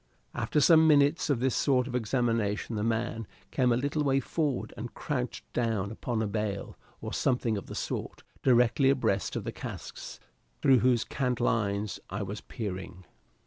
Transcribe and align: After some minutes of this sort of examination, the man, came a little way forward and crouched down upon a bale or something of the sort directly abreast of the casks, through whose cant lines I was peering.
After 0.33 0.59
some 0.59 0.87
minutes 0.87 1.29
of 1.29 1.41
this 1.41 1.55
sort 1.55 1.85
of 1.85 1.93
examination, 1.93 2.75
the 2.75 2.81
man, 2.83 3.27
came 3.51 3.71
a 3.71 3.77
little 3.77 4.03
way 4.03 4.19
forward 4.19 4.73
and 4.75 4.91
crouched 4.95 5.43
down 5.53 5.91
upon 5.91 6.23
a 6.23 6.27
bale 6.27 6.75
or 7.01 7.13
something 7.13 7.55
of 7.55 7.67
the 7.67 7.75
sort 7.75 8.23
directly 8.41 8.89
abreast 8.89 9.35
of 9.35 9.43
the 9.43 9.51
casks, 9.51 10.19
through 10.59 10.79
whose 10.79 11.03
cant 11.03 11.39
lines 11.39 11.99
I 12.09 12.23
was 12.23 12.41
peering. 12.41 13.05